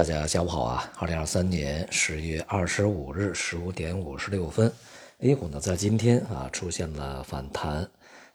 [0.00, 0.90] 大家下午好啊！
[0.96, 4.72] 二零二三年十月二十五日十五点五十六分
[5.18, 7.86] ，A 股呢在今天啊出现了反弹。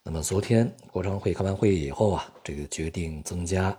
[0.04, 3.76] 那么昨天国常会开完会议以后啊，这个决定增加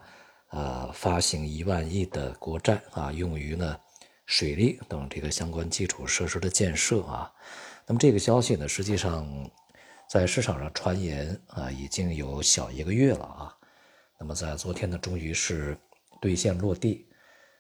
[0.48, 3.78] 啊发行一万亿的国债啊，用于呢
[4.26, 7.32] 水利等这个相关基础设施的建设啊。
[7.86, 9.48] 那么这个消息呢，实际上
[10.10, 13.54] 在市场上传言啊已经有小一个月了啊。
[14.18, 15.78] 那么在昨天呢，终于是
[16.20, 17.05] 兑现落地。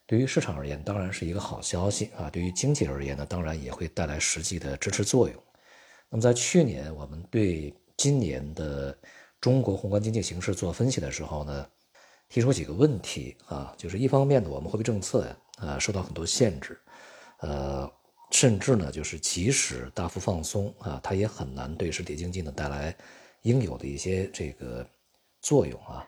[0.06, 2.30] 对于市场而言，当然是一个好消息啊。
[2.30, 5.42] 对于经济而言呢，当然也会带来实际的支持作用。
[6.08, 8.96] 那么在去年我们对今年的
[9.40, 11.66] 中国宏观经济形势做分析的时候呢，
[12.28, 16.78] 提出几个问题啊，就是一方面呢，我们货币政策呀啊受到很多限制，
[17.40, 17.90] 呃，
[18.30, 22.94] 甚至呢就是即使大幅放松啊，它也很难对实体经济呢带来
[23.42, 24.88] 应有的一些这个
[25.42, 26.06] 作用啊。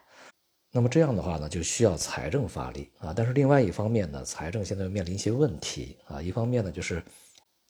[0.70, 3.12] 那么这样的话呢，就需要财政发力啊。
[3.16, 6.20] 但是另外一方面呢，财政现在面临一些问题啊。
[6.20, 7.02] 一方面呢，就是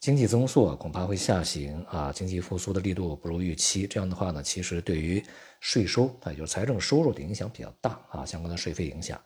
[0.01, 3.87] 经济增速啊恐怕会下行啊，经济复苏的力度不如预期。
[3.87, 5.23] 这样的话呢，其实对于
[5.61, 9.21] 税收啊，也就是财政收入的影响比较大啊，相关的税费影响。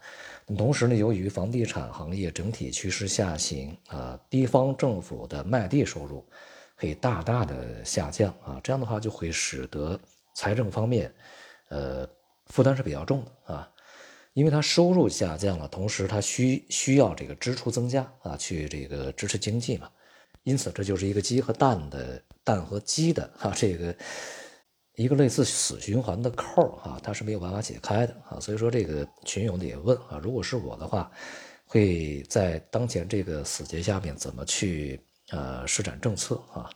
[0.55, 6.23] 同时呢，由于房地产行业整体趋势下行啊，地方政府的卖地收入
[6.77, 8.61] 可以大大的下降啊。
[8.63, 9.99] 这样的话就会使得
[10.35, 11.11] 财政方面，
[11.71, 12.07] 呃。
[12.53, 13.67] 负担是比较重的啊，
[14.35, 19.91] 因为它收入下降了，同时它需需要这个支出增加啊，去这个支持经济嘛，
[20.43, 23.97] 因此这就是一个鸡和蛋的蛋和鸡的哈，这个
[24.97, 31.11] 一个类似死循环的扣啊，它是没有办法解开的啊，所以说这个群友呢也问啊，如果是我的话，
[31.65, 36.69] 会在当前这个死结下面怎么去呃施展政策啊？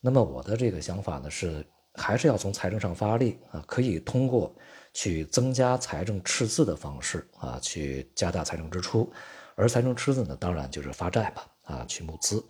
[0.00, 4.54] 那么我的这个想法呢是还是要从财政上发力啊，可以通过。
[4.96, 9.12] 去增加财政赤字的方式啊，去加大财政支出，
[9.56, 12.40] 而财政赤字呢，当然就是发债吧啊，去募资。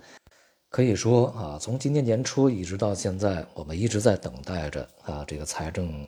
[0.68, 6.06] 可以说啊，从今年年初一直到现在，我们一直在等待着啊，这个财政，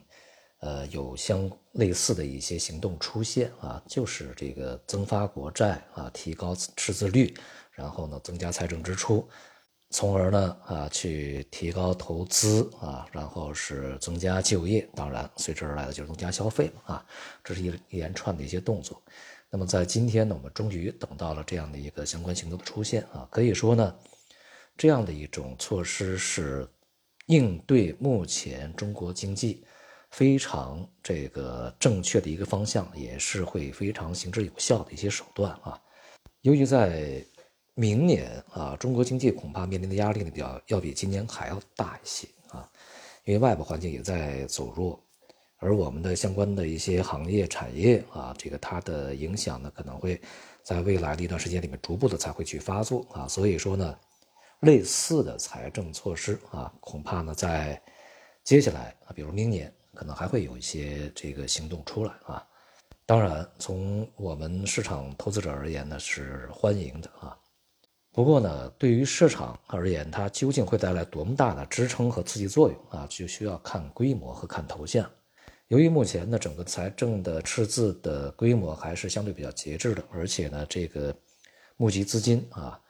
[0.59, 7.33] 呃，有相类似的一些行动出现啊，就是这个增发国债啊，提高赤字率，
[7.71, 9.27] 然后呢，增加财政支出。
[9.89, 17.05] 从而呢，啊，去提高投资啊，然后是增加就业，当然随之而来的就是增加消费嘛，啊，
[17.43, 19.01] 这是一一连串的一些动作。
[19.49, 23.95] 那么在今天呢，我们终于等到了这样的一个相关行动的出现啊，可以说呢，
[24.75, 26.67] 这样的一种措施是
[27.27, 29.65] 应对目前中国经济
[30.11, 35.81] 非常这个正确的一个方向，也是会非常行之有效的一些手段啊。
[36.41, 37.25] 由于在
[37.79, 42.67] 明年啊，中国经济恐怕面临的压力呢，比较要比今年还要大一些啊，
[43.23, 44.99] 因为外部环境也在走弱，
[45.57, 50.19] 而我们的相关的一些行业产业啊，这个它的影响呢，可能会
[50.63, 53.95] 在未来的一段时间里面逐步的才会去发作啊，所以说呢，
[54.61, 57.79] 类似的财政措施啊，恐怕呢在
[58.43, 62.43] 接下来啊，比如明年可能还会有一些这个行动出来啊，
[63.05, 67.37] 当然从我们市场投资者而言呢，是欢迎的啊。
[68.17, 75.07] 不过呢，对于市场而言，它究竟会带来多么大的支撑和刺激作用啊，就需要看规模和看头像。
[75.67, 81.15] 由于目前呢，整个财政的赤字的规模还是相对比较节制的，而且呢，这个
[81.75, 82.81] 募集资金啊，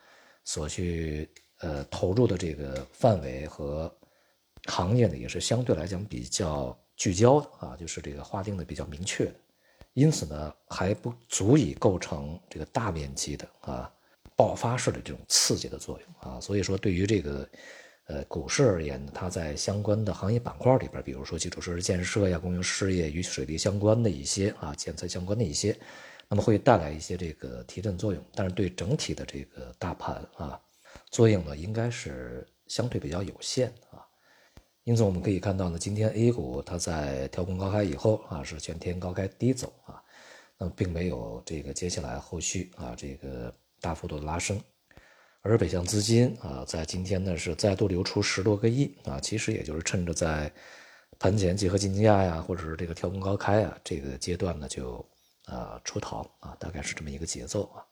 [0.46, 1.30] 所去
[1.60, 3.94] 呃投入的这个范围和
[4.68, 9.30] 行业呢，也是相对来讲比较聚焦的啊，就是这个划定的比较明确，
[9.92, 13.92] 因此呢，还不足以构成这个大面积的啊。
[14.36, 17.50] 爆发式的这种刺激的作用啊，所以说对于这个，
[18.06, 25.78] 呃，股市而言，它在相关的行业板块里边，比如说基础设施建设呀、公用事业与水利相关的一些啊、建材相关的一些，
[26.30, 28.24] 那么会带来一些这个提振作用。
[28.34, 30.60] 但是对整体的这个大盘啊，
[31.10, 34.06] 作用呢，应该是相对比较有限啊。
[34.84, 40.02] 因此我们可以看到呢，今天 A 股它在跳空高开以后啊，是全天高开低走啊，
[40.58, 43.54] 那么并没有这个接下来后续啊这个。
[43.80, 44.60] 大幅度的拉升，
[45.42, 50.52] 而北向资金啊，在今天呢是再度流出十多个亿啊，其实也就是趁着在
[51.20, 55.08] 盘前集合竞价呀，或者是这个跳空高开啊这个阶段呢，就
[55.46, 57.86] 啊出逃啊，大概是这么一个节奏啊。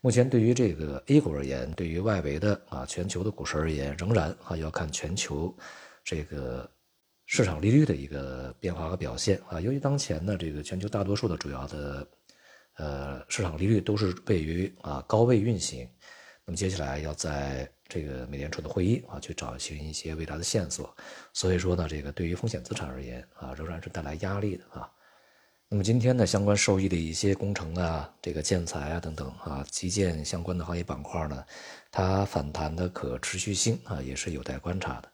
[0.00, 5.56] 目前对于这个 A 股而言，对于外围的啊全球的股市而言，仍然啊要看全球
[6.04, 6.70] 这个
[7.26, 9.60] 市场利率的一个变化和表现啊。
[9.60, 12.06] 由于当前呢，这个全球大多数的主要的。
[12.76, 15.88] 呃，市场利率都是位于啊高位运行，
[16.44, 20.94] 那么接下来要在这个美联储的会议啊去找寻一些未来的线索，
[21.32, 24.90] 所以说呢，这个对于风险资产而言啊，仍然是带来压力的啊。
[25.68, 31.44] 那么今天呢，相关受益的一些工程啊、这个建材啊等等啊，基建相关的行业板块呢，
[31.90, 35.10] 它反弹的可持续性啊，也是有待观察的。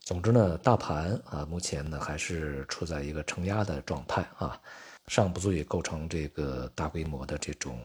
[0.00, 4.60] 总之呢，大盘啊，目前呢还是处在一个承压的状态啊，
[5.06, 7.78] 尚不足以构成这个大规模的这种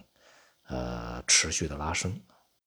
[0.67, 2.19] 呃持续的拉升。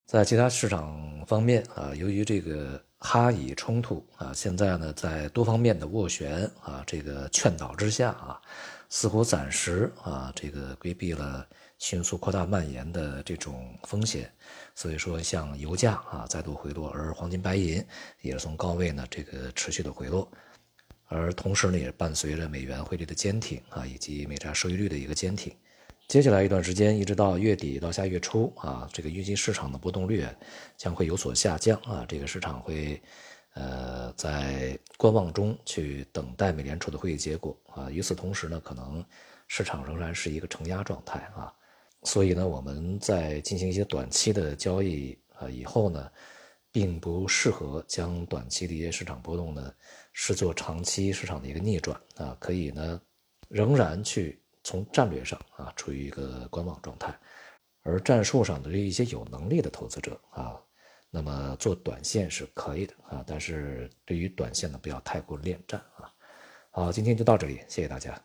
[0.07, 8.41] 在其他市场方面啊，由于这个哈以冲突啊，现在呢在多方面的斡旋啊，这个劝导之下啊。
[8.93, 11.47] 似乎暂时啊，这个规避了
[11.79, 14.29] 迅速扩大蔓延的这种风险，
[14.75, 17.87] 所以说像油价啊再度回落，而黄金白银
[18.21, 20.29] 也是从高位呢这个持续的回落，
[21.11, 25.53] 而同时呢也伴随着美元汇率的坚挺啊，以及美债收益率的一个坚挺。
[26.09, 30.25] 接下来一段时间，一直到月底到下月初啊，这个预计市场的波动率
[30.79, 32.99] 将会有所下降啊，这个市场会。
[33.55, 37.91] 呃，在观望中去等待美联储的会议结果啊。
[37.91, 39.05] 与此同时呢，可能
[39.49, 41.53] 市场仍然是一个承压状态啊。
[42.05, 46.09] 所以呢，我们在进行一些短期的交易啊以后呢，
[46.73, 49.73] 并不适合将短期的一些市场波动呢
[50.13, 52.37] 视作长期市场的一个逆转啊。
[52.39, 53.01] 可以呢，
[53.49, 57.19] 仍然去从战略上啊处于一个观望状态，
[57.83, 60.61] 而战术上的这一些有能力的投资者啊。
[61.13, 66.13] 那么做短线是可以的啊，但是对于短线呢，不要太过恋战啊。
[66.71, 68.23] 好，今天就到这里，谢谢大家。